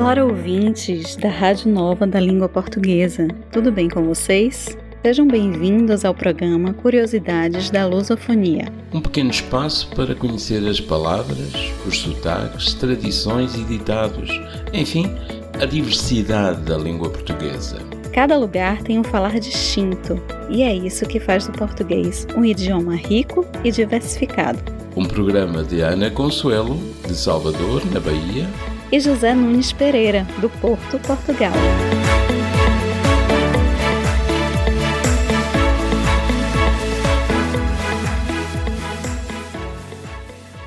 [0.00, 3.28] Olá, ouvintes da Rádio Nova da Língua Portuguesa.
[3.52, 4.74] Tudo bem com vocês?
[5.04, 8.72] Sejam bem-vindos ao programa Curiosidades da Lusofonia.
[8.94, 11.52] Um pequeno espaço para conhecer as palavras,
[11.86, 14.30] os sotaques, tradições e ditados,
[14.72, 15.14] enfim,
[15.60, 17.76] a diversidade da língua portuguesa.
[18.10, 22.96] Cada lugar tem um falar distinto, e é isso que faz do português um idioma
[22.96, 24.58] rico e diversificado.
[24.96, 28.48] Um programa de Ana Consuelo, de Salvador, na Bahia,
[28.92, 31.52] e José Nunes Pereira, do Porto, Portugal.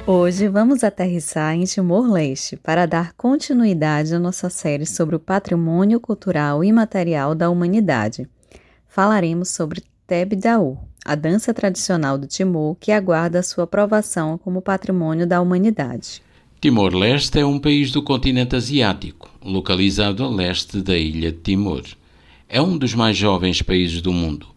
[0.05, 6.63] Hoje vamos aterrissar em Timor-Leste para dar continuidade à nossa série sobre o patrimônio cultural
[6.63, 8.27] e material da humanidade.
[8.87, 15.41] Falaremos sobre Tebdao, a dança tradicional do Timor que aguarda sua aprovação como patrimônio da
[15.41, 16.21] humanidade.
[16.63, 21.83] Timor-Leste é um país do continente asiático, localizado a leste da ilha de Timor.
[22.47, 24.47] É um dos mais jovens países do mundo.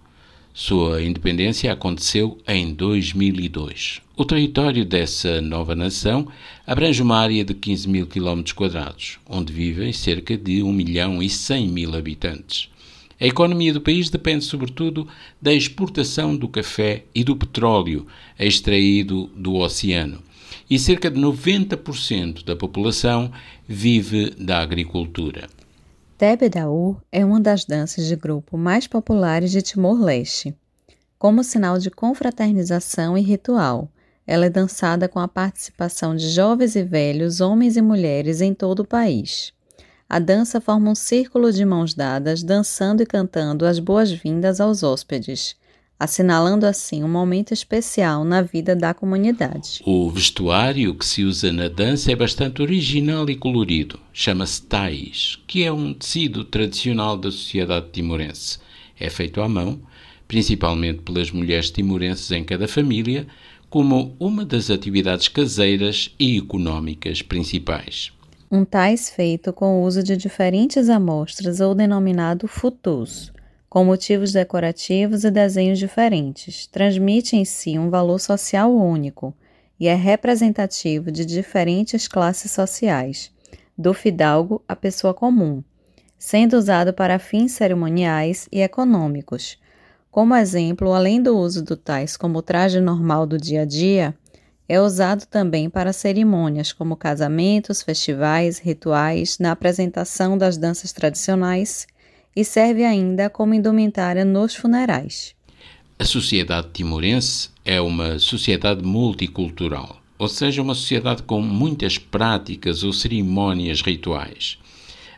[0.55, 4.03] Sua independência aconteceu em 2002.
[4.17, 6.29] O território dessa nova nação
[6.65, 8.45] abrange uma área de 15 mil km,
[9.29, 12.69] onde vivem cerca de 1 milhão e 100 mil habitantes.
[13.21, 15.09] A economia do país depende, sobretudo,
[15.43, 18.07] da exportação do café e do petróleo
[18.39, 20.23] extraído do oceano
[20.69, 23.31] e cerca de 90% da população
[23.67, 25.49] vive da agricultura.
[26.19, 30.55] Tebedau é uma das danças de grupo mais populares de Timor-Leste.
[31.19, 33.91] Como sinal de confraternização e ritual,
[34.27, 38.81] ela é dançada com a participação de jovens e velhos, homens e mulheres em todo
[38.81, 39.53] o país.
[40.09, 45.57] A dança forma um círculo de mãos dadas, dançando e cantando as boas-vindas aos hóspedes
[45.99, 49.81] assinalando assim um momento especial na vida da comunidade.
[49.85, 53.99] O vestuário que se usa na dança é bastante original e colorido.
[54.13, 58.59] Chama-se tais, que é um tecido tradicional da sociedade timorense.
[58.99, 59.81] É feito à mão,
[60.29, 63.27] principalmente pelas mulheres timorenses em cada família,
[63.71, 68.13] como uma das atividades caseiras e económicas principais.
[68.51, 73.33] Um tais feito com o uso de diferentes amostras ou denominado futus,
[73.77, 79.35] com motivos decorativos e desenhos diferentes, transmite em si um valor social único
[79.79, 83.31] e é representativo de diferentes classes sociais,
[83.77, 85.63] do fidalgo à pessoa comum,
[86.19, 89.59] sendo usado para fins cerimoniais e econômicos.
[90.11, 94.15] Como exemplo, além do uso do tais como traje normal do dia a dia,
[94.67, 101.87] é usado também para cerimônias como casamentos, festivais, rituais, na apresentação das danças tradicionais
[102.37, 105.35] e serve ainda como indumentária nos funerais.
[105.99, 112.93] A sociedade timorense é uma sociedade multicultural, ou seja, uma sociedade com muitas práticas ou
[112.93, 114.59] cerimônias rituais.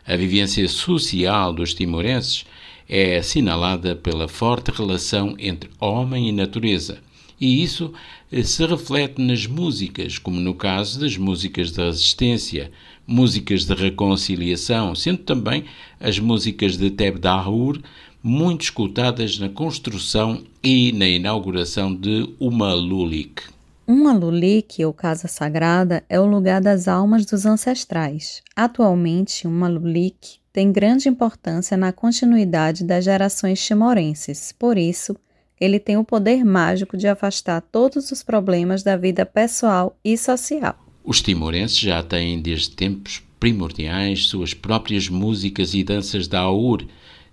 [0.07, 2.45] A vivência social dos timorenses
[2.87, 6.99] é assinalada pela forte relação entre homem e natureza,
[7.39, 7.93] e isso
[8.31, 12.71] eh, se reflete nas músicas, como no caso das músicas de resistência,
[13.09, 15.65] músicas de reconciliação, sendo também
[15.99, 17.81] as músicas de Tebdahur
[18.21, 23.43] muito escutadas na construção e na inauguração de uma lulik.
[23.87, 28.43] Uma lulik, ou casa sagrada, é o lugar das almas dos ancestrais.
[28.55, 34.51] Atualmente, uma lulik tem grande importância na continuidade das gerações timorenses.
[34.51, 35.15] Por isso,
[35.59, 40.88] ele tem o poder mágico de afastar todos os problemas da vida pessoal e social.
[41.09, 46.85] Os timorenses já têm desde tempos primordiais suas próprias músicas e danças da Aur,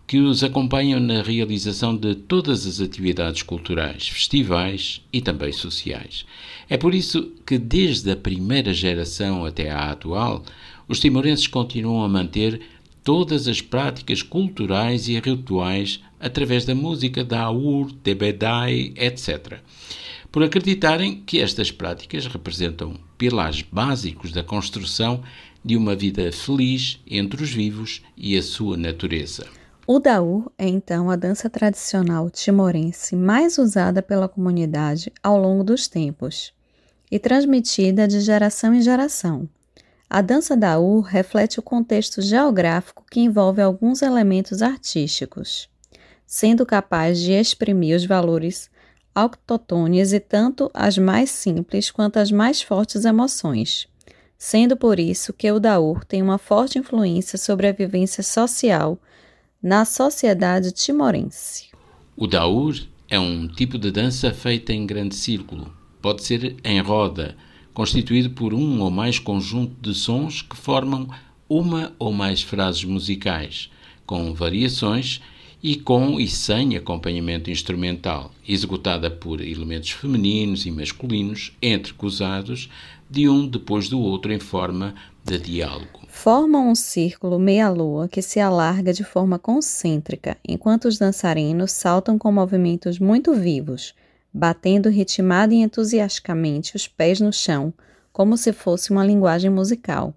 [0.07, 6.25] que os acompanham na realização de todas as atividades culturais, festivais e também sociais.
[6.71, 10.43] É por isso que, desde a primeira geração até à atual,
[10.89, 12.63] os timorenses continuam a manter
[13.05, 19.61] todas as práticas culturais e rituais através da música da Aur, Tebedai, etc.
[20.31, 25.23] Por acreditarem que estas práticas representam pilares básicos da construção
[25.65, 29.47] de uma vida feliz entre os vivos e a sua natureza.
[29.87, 35.87] O Daur é então a dança tradicional timorense mais usada pela comunidade ao longo dos
[35.87, 36.53] tempos
[37.11, 39.49] e transmitida de geração em geração.
[40.09, 45.69] A dança da U reflete o contexto geográfico que envolve alguns elementos artísticos,
[46.27, 48.71] sendo capaz de exprimir os valores
[49.17, 53.89] autóctones e tanto as mais simples quanto as mais fortes emoções,
[54.37, 58.99] sendo por isso que o Daur tem uma forte influência sobre a vivência social
[59.63, 61.71] na sociedade timorense.
[62.15, 62.77] O Daur
[63.09, 65.73] é um tipo de dança feita em grande círculo,
[66.03, 67.35] pode ser em roda,
[67.73, 71.09] constituído por um ou mais conjuntos de sons que formam
[71.49, 73.71] uma ou mais frases musicais,
[74.05, 75.23] com variações
[75.63, 82.71] e com e sem acompanhamento instrumental, executada por elementos femininos e masculinos, entrecruzados,
[83.09, 84.95] de um depois do outro em forma
[85.25, 86.01] de diálogo.
[86.09, 92.31] Formam um círculo meia-lua que se alarga de forma concêntrica, enquanto os dançarinos saltam com
[92.33, 93.95] movimentos muito vivos,
[94.33, 97.73] batendo ritmada e entusiasticamente os pés no chão,
[98.13, 100.15] como se fosse uma linguagem musical.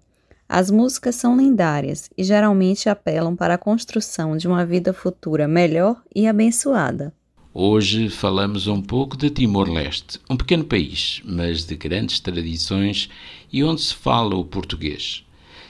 [0.52, 6.02] As músicas são lendárias e geralmente apelam para a construção de uma vida futura melhor
[6.12, 7.14] e abençoada.
[7.54, 13.08] Hoje falamos um pouco de Timor-Leste, um pequeno país, mas de grandes tradições
[13.52, 15.24] e onde se fala o português.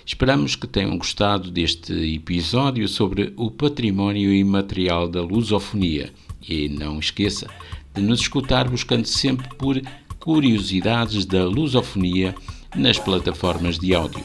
[0.06, 6.10] Esperamos que tenham gostado deste episódio sobre o património imaterial da lusofonia
[6.48, 7.46] e não esqueça
[7.94, 9.78] de nos escutar buscando sempre por
[10.18, 12.34] curiosidades da lusofonia
[12.74, 14.24] nas plataformas de áudio.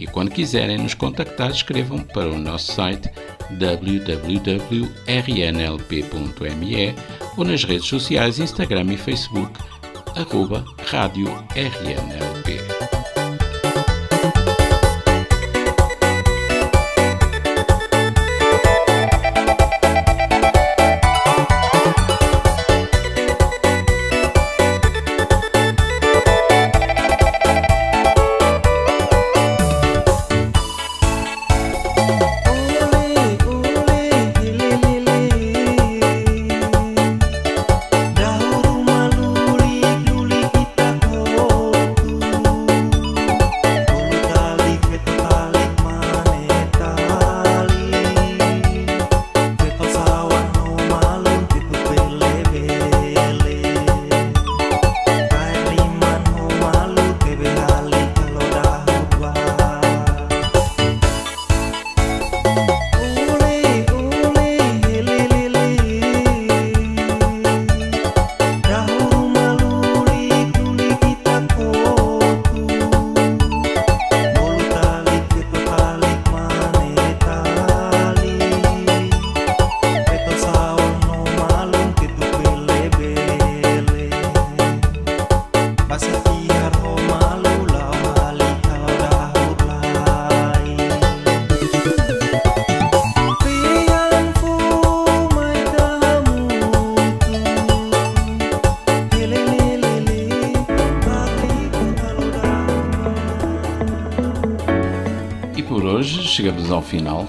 [0.00, 3.10] E quando quiserem nos contactar, escrevam para o nosso site
[3.50, 4.94] www.rnlp.me
[7.36, 9.52] ou nas redes sociais Instagram e Facebook,
[10.16, 12.29] arroba Rádio RNLP.
[106.00, 107.28] Hoje chegamos ao final.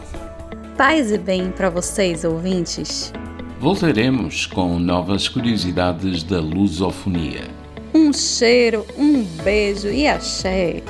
[0.77, 3.11] Paz e bem para vocês, ouvintes.
[3.59, 7.49] Voltaremos com novas curiosidades da lusofonia.
[7.93, 10.81] Um cheiro, um beijo e axé.